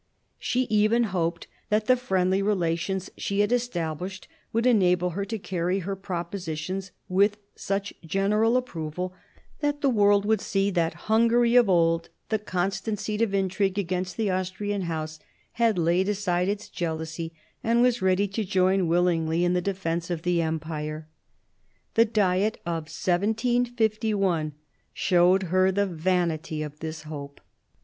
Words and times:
She 0.39 0.63
even 0.63 1.03
hoped 1.13 1.45
that 1.69 1.85
the 1.85 1.95
friendly 1.95 2.41
relations 2.41 3.11
she 3.17 3.41
had 3.41 3.51
established 3.51 4.27
would 4.51 4.65
enable 4.65 5.11
her 5.11 5.25
to 5.25 5.37
carry 5.37 5.77
her 5.81 5.95
propositions 5.95 6.89
with 7.07 7.37
such 7.55 7.93
general 8.03 8.57
approval 8.57 9.13
that 9.59 9.81
the 9.81 9.91
world 9.91 10.25
would 10.25 10.41
see 10.41 10.71
"that 10.71 11.05
Hungary, 11.05 11.55
of 11.55 11.69
old 11.69 12.09
the 12.29 12.39
constant 12.39 12.97
seat 12.99 13.21
of 13.21 13.35
intrigue 13.35 13.77
against 13.77 14.17
the 14.17 14.31
Austrian 14.31 14.81
House, 14.89 15.19
had 15.51 15.77
laid 15.77 16.09
aside 16.09 16.49
its 16.49 16.67
jealousy, 16.67 17.31
and 17.63 17.83
was 17.83 18.01
ready 18.01 18.27
to 18.29 18.43
join 18.43 18.87
willingly 18.87 19.45
in 19.45 19.53
the 19.53 19.61
defence 19.61 20.09
of 20.09 20.23
the 20.23 20.41
Empire." 20.41 21.07
The 21.93 22.05
Diet 22.05 22.59
of 22.65 22.85
1751 22.89 24.53
showed 24.95 25.43
her 25.43 25.71
the 25.71 25.85
vanity 25.85 26.63
of 26.63 26.79
this 26.79 27.03
hope. 27.03 27.39